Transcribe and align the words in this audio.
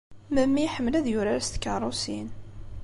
Memmi 0.33 0.61
iḥemmel 0.63 0.93
ad 0.95 1.07
yurar 1.09 1.39
s 1.41 1.47
tkeṛṛusin. 1.49 2.27